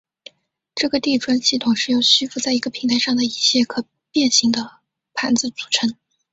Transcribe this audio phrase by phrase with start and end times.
[0.73, 4.77] 这个地砖系统是由虚浮在一个平台上的一些可变型的
[5.13, 5.93] 盘子组成。